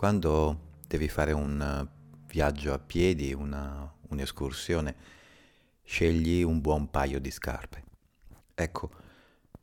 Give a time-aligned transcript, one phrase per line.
[0.00, 1.86] Quando devi fare un
[2.24, 4.96] viaggio a piedi, una, un'escursione,
[5.82, 7.84] scegli un buon paio di scarpe.
[8.54, 8.90] Ecco,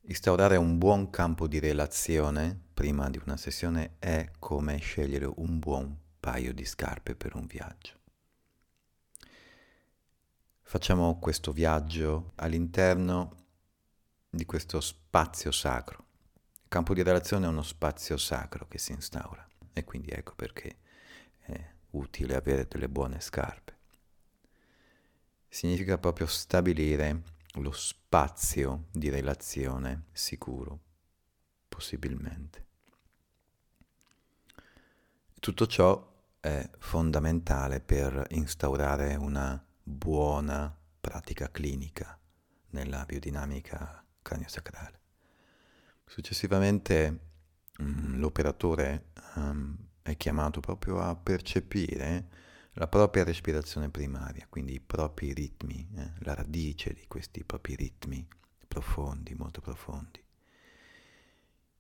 [0.02, 5.98] instaurare un buon campo di relazione prima di una sessione è come scegliere un buon
[6.20, 7.94] paio di scarpe per un viaggio.
[10.62, 13.46] Facciamo questo viaggio all'interno
[14.30, 16.06] di questo spazio sacro.
[16.62, 19.44] Il campo di relazione è uno spazio sacro che si instaura
[19.78, 20.78] e quindi ecco perché
[21.40, 23.76] è utile avere delle buone scarpe.
[25.48, 27.24] Significa proprio stabilire
[27.54, 30.80] lo spazio di relazione sicuro,
[31.68, 32.66] possibilmente.
[35.40, 42.20] Tutto ciò è fondamentale per instaurare una buona pratica clinica
[42.72, 45.00] nella biodinamica craniosacrale.
[46.06, 47.20] Successivamente
[47.78, 52.28] l'operatore um, è chiamato proprio a percepire
[52.74, 58.26] la propria respirazione primaria, quindi i propri ritmi, eh, la radice di questi propri ritmi
[58.68, 60.24] profondi, molto profondi.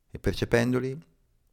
[0.09, 0.97] E percependoli,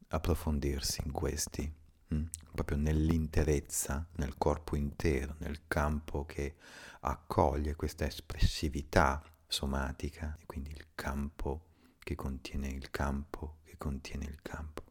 [0.08, 1.82] approfondirsi in questi
[2.14, 2.24] Mm.
[2.52, 6.56] proprio nell'interezza, nel corpo intero, nel campo che
[7.00, 11.72] accoglie questa espressività somatica, quindi il campo
[12.04, 14.82] che contiene il campo, che contiene il campo.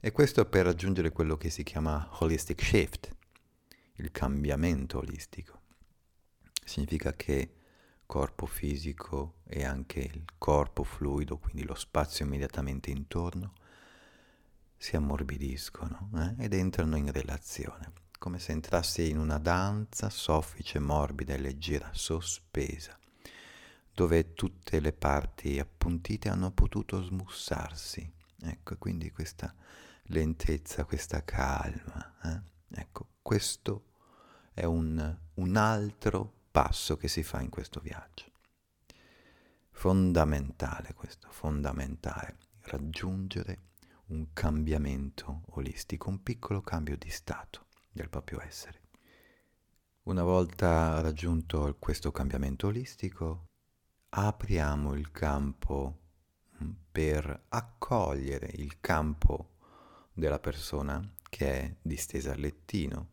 [0.00, 3.14] E questo per raggiungere quello che si chiama holistic shift,
[3.94, 5.60] il cambiamento olistico.
[6.64, 7.54] Significa che
[8.06, 13.52] corpo fisico e anche il corpo fluido, quindi lo spazio immediatamente intorno,
[14.76, 21.34] si ammorbidiscono eh, ed entrano in relazione, come se entrassi in una danza soffice, morbida
[21.34, 22.98] e leggera, sospesa,
[23.94, 28.12] dove tutte le parti appuntite hanno potuto smussarsi.
[28.42, 29.54] Ecco, quindi questa
[30.08, 32.14] lentezza, questa calma.
[32.24, 32.80] Eh?
[32.80, 33.92] Ecco, questo
[34.52, 38.32] è un, un altro passo che si fa in questo viaggio.
[39.70, 43.70] Fondamentale questo, fondamentale, raggiungere
[44.06, 48.82] un cambiamento olistico, un piccolo cambio di stato del proprio essere.
[50.02, 53.53] Una volta raggiunto questo cambiamento olistico,
[54.16, 56.02] apriamo il campo
[56.62, 59.56] mm, per accogliere il campo
[60.12, 63.08] della persona che è distesa al lettino,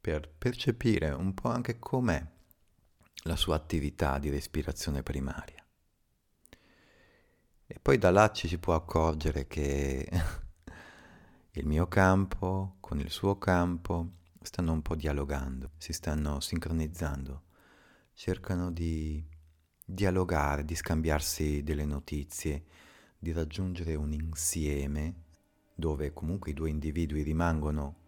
[0.00, 2.24] per percepire un po' anche com'è
[3.24, 5.64] la sua attività di respirazione primaria.
[7.66, 10.08] E poi da là ci si può accorgere che
[11.50, 17.42] il mio campo con il suo campo stanno un po' dialogando, si stanno sincronizzando,
[18.14, 19.34] cercano di
[19.88, 22.64] dialogare, di scambiarsi delle notizie,
[23.16, 25.22] di raggiungere un insieme
[25.74, 28.04] dove comunque i due individui rimangono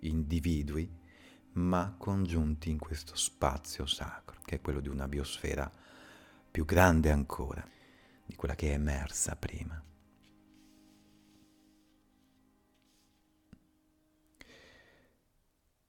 [0.00, 0.90] individui,
[1.52, 5.70] ma congiunti in questo spazio sacro, che è quello di una biosfera
[6.50, 7.66] più grande ancora
[8.24, 9.82] di quella che è emersa prima.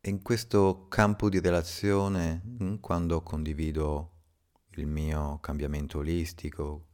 [0.02, 2.42] In questo campo di relazione,
[2.82, 4.19] quando condivido
[4.76, 6.88] il mio cambiamento olistico,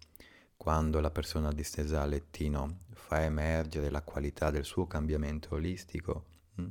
[0.58, 6.26] quando la persona distesa a lettino fa emergere la qualità del suo cambiamento olistico,
[6.60, 6.68] mm,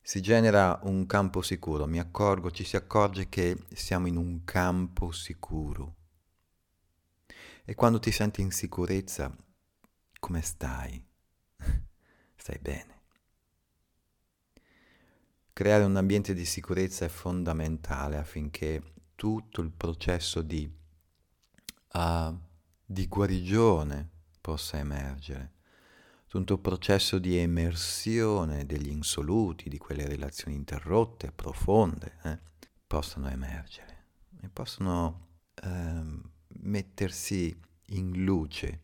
[0.00, 5.12] si genera un campo sicuro, mi accorgo, ci si accorge che siamo in un campo
[5.12, 5.94] sicuro,
[7.64, 9.36] e quando ti senti in sicurezza,
[10.20, 11.04] come stai?
[12.36, 12.94] stai bene.
[15.52, 20.70] Creare un ambiente di sicurezza è fondamentale affinché tutto il processo di,
[21.94, 22.38] uh,
[22.84, 24.08] di guarigione
[24.40, 25.54] possa emergere,
[26.28, 32.38] tutto il processo di emersione degli insoluti, di quelle relazioni interrotte, profonde, eh,
[32.86, 34.04] possano emergere
[34.40, 35.24] e possono...
[35.64, 37.58] Um, mettersi
[37.90, 38.82] in luce.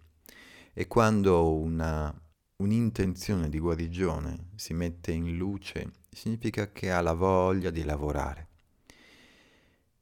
[0.72, 2.12] E quando una,
[2.56, 8.48] un'intenzione di guarigione si mette in luce significa che ha la voglia di lavorare,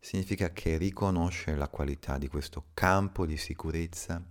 [0.01, 4.25] significa che riconosce la qualità di questo campo di sicurezza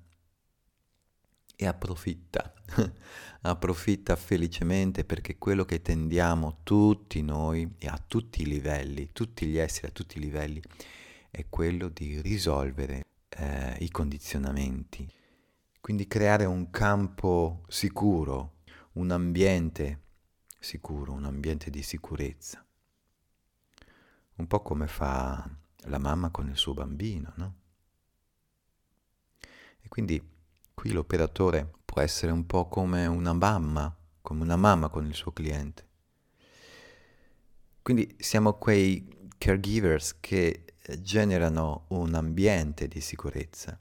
[1.55, 2.53] e approfitta,
[3.41, 9.57] approfitta felicemente perché quello che tendiamo tutti noi e a tutti i livelli, tutti gli
[9.57, 10.61] esseri a tutti i livelli,
[11.29, 15.07] è quello di risolvere eh, i condizionamenti.
[15.79, 18.59] Quindi creare un campo sicuro,
[18.93, 20.01] un ambiente
[20.59, 22.63] sicuro, un ambiente di sicurezza.
[24.39, 25.49] Un po' come fa
[25.83, 27.55] la mamma con il suo bambino, no?
[29.81, 30.21] E quindi
[30.73, 33.93] qui l'operatore può essere un po' come una mamma
[34.29, 35.87] come una mamma con il suo cliente.
[37.81, 43.79] Quindi siamo quei caregivers che generano un ambiente di sicurezza,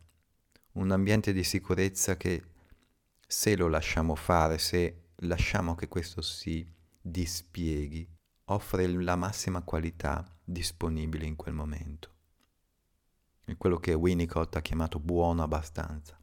[0.73, 2.43] un ambiente di sicurezza che
[3.27, 6.67] se lo lasciamo fare, se lasciamo che questo si
[6.99, 8.09] dispieghi,
[8.51, 12.11] offre la massima qualità disponibile in quel momento.
[13.45, 16.17] È quello che Winnicott ha chiamato buono abbastanza.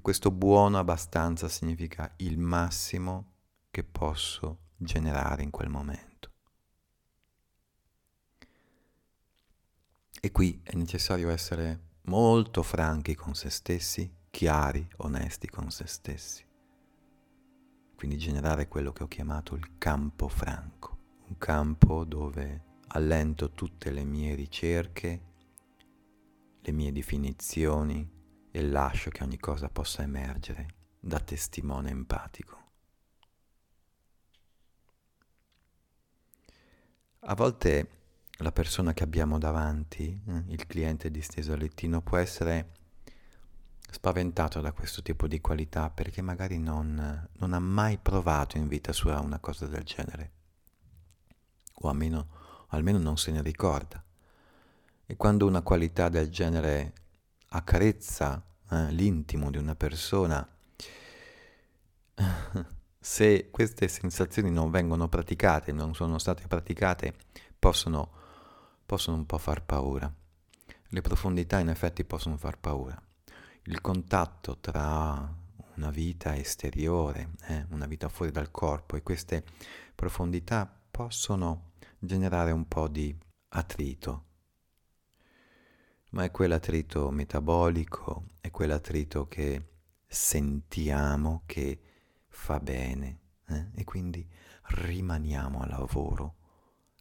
[0.00, 3.34] Questo buono abbastanza significa il massimo
[3.70, 6.30] che posso generare in quel momento.
[10.20, 16.44] E qui è necessario essere molto franchi con se stessi, chiari, onesti con se stessi.
[17.94, 20.95] Quindi generare quello che ho chiamato il campo franco,
[21.28, 25.22] un campo dove allento tutte le mie ricerche,
[26.60, 28.08] le mie definizioni
[28.50, 32.64] e lascio che ogni cosa possa emergere da testimone empatico.
[37.20, 37.90] A volte
[38.38, 42.74] la persona che abbiamo davanti, eh, il cliente disteso al lettino, può essere
[43.90, 48.92] spaventato da questo tipo di qualità perché magari non, non ha mai provato in vita
[48.92, 50.32] sua una cosa del genere,
[51.76, 52.28] o almeno,
[52.68, 54.02] almeno non se ne ricorda.
[55.06, 56.92] E quando una qualità del genere
[57.48, 60.46] accarezza eh, l'intimo di una persona,
[62.98, 67.14] se queste sensazioni non vengono praticate, non sono state praticate,
[67.58, 68.10] possono,
[68.84, 70.12] possono un po' far paura.
[70.88, 73.00] Le profondità in effetti possono far paura
[73.68, 75.34] il contatto tra
[75.74, 79.44] una vita esteriore, eh, una vita fuori dal corpo e queste
[79.94, 83.14] profondità possono generare un po' di
[83.48, 84.24] attrito,
[86.12, 89.72] ma è quell'attrito metabolico, è quell'attrito che
[90.06, 91.80] sentiamo che
[92.28, 93.66] fa bene eh?
[93.74, 94.26] e quindi
[94.68, 96.36] rimaniamo al lavoro,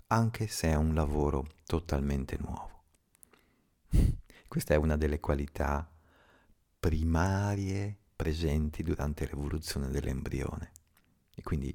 [0.07, 2.83] anche se è un lavoro totalmente nuovo.
[4.45, 5.89] Questa è una delle qualità
[6.77, 10.71] primarie presenti durante l'evoluzione dell'embrione.
[11.33, 11.73] E quindi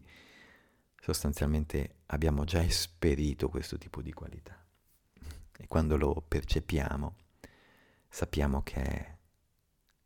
[1.00, 4.56] sostanzialmente abbiamo già esperito questo tipo di qualità.
[5.58, 7.16] E quando lo percepiamo
[8.08, 9.16] sappiamo che è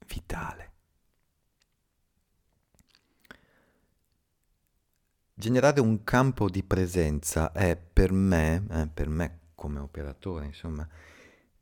[0.06, 0.72] vitale.
[5.36, 10.86] Generare un campo di presenza è per me, eh, per me come operatore, insomma,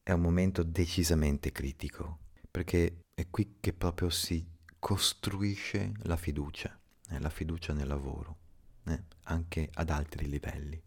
[0.03, 2.19] è un momento decisamente critico,
[2.51, 4.45] perché è qui che proprio si
[4.79, 6.79] costruisce la fiducia,
[7.11, 8.37] eh, la fiducia nel lavoro,
[8.85, 10.81] eh, anche ad altri livelli.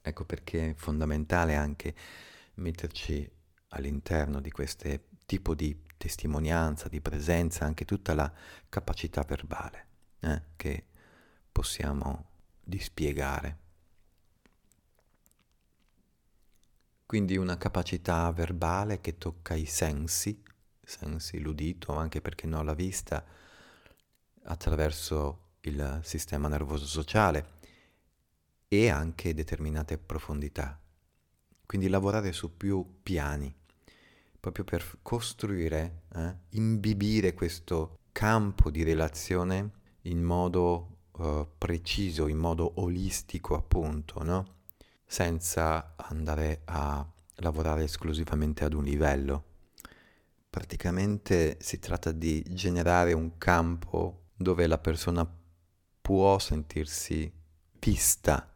[0.00, 1.94] Ecco perché è fondamentale anche
[2.54, 3.28] metterci
[3.68, 4.88] all'interno di questo
[5.26, 8.30] tipo di testimonianza, di presenza, anche tutta la
[8.68, 9.86] capacità verbale
[10.20, 10.84] eh, che
[11.50, 12.26] possiamo
[12.62, 13.58] dispiegare.
[17.06, 20.42] Quindi una capacità verbale che tocca i sensi,
[20.82, 23.24] sensi, l'udito, anche perché no la vista,
[24.44, 27.52] attraverso il sistema nervoso sociale
[28.68, 30.78] e anche determinate profondità.
[31.66, 33.54] Quindi lavorare su più piani,
[34.38, 39.70] proprio per costruire, eh, imbibire questo campo di relazione
[40.02, 44.56] in modo uh, preciso, in modo olistico appunto, no?
[45.06, 47.06] senza andare a
[47.36, 49.52] lavorare esclusivamente ad un livello
[50.54, 55.28] praticamente si tratta di generare un campo dove la persona
[56.04, 57.32] può sentirsi
[57.78, 58.54] vista,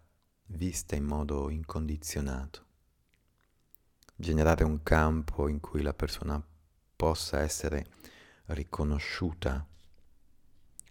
[0.49, 2.67] vista in modo incondizionato.
[4.15, 6.47] Generare un campo in cui la persona
[6.95, 7.87] possa essere
[8.49, 9.67] riconosciuta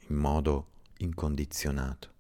[0.08, 2.14] in modo incondizionato.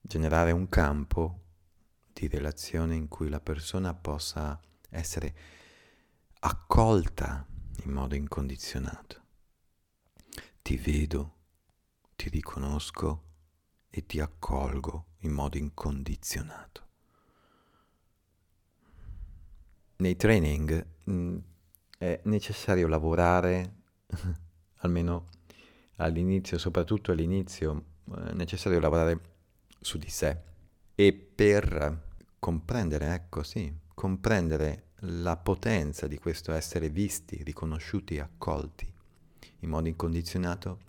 [0.00, 1.40] Generare un campo
[2.14, 4.58] di relazione in cui la persona possa
[4.88, 5.34] essere
[6.38, 7.46] accolta
[7.84, 9.20] in modo incondizionato.
[10.70, 11.34] Ti vedo,
[12.14, 13.22] ti riconosco
[13.90, 16.86] e ti accolgo in modo incondizionato.
[19.96, 21.38] Nei training mh, mm,
[21.98, 23.78] è necessario lavorare,
[24.82, 25.26] almeno
[25.96, 27.84] all'inizio, soprattutto all'inizio,
[28.28, 29.20] è necessario lavorare
[29.80, 30.40] su di sé
[30.94, 38.98] e per comprendere, ecco sì, comprendere la potenza di questo essere visti, riconosciuti accolti
[39.60, 40.88] in modo incondizionato,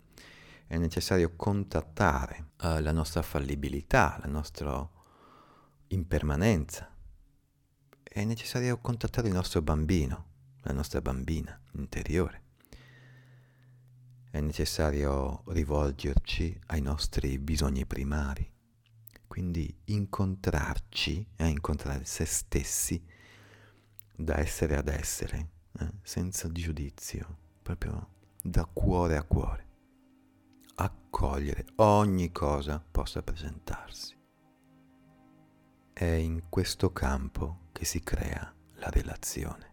[0.66, 4.88] è necessario contattare uh, la nostra fallibilità, la nostra
[5.88, 6.90] impermanenza.
[8.02, 10.26] È necessario contattare il nostro bambino,
[10.62, 12.40] la nostra bambina interiore.
[14.32, 18.50] è necessario rivolgerci ai nostri bisogni primari,
[19.26, 23.04] quindi incontrarci, eh, incontrare se stessi
[24.16, 25.48] da essere ad essere,
[25.80, 28.08] eh, senza giudizio, proprio
[28.42, 29.66] da cuore a cuore,
[30.74, 34.18] accogliere ogni cosa possa presentarsi.
[35.92, 39.71] È in questo campo che si crea la relazione.